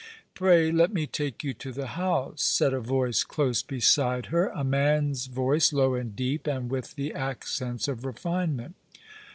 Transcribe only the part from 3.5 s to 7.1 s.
beside her, a man's voice— low and deep, and with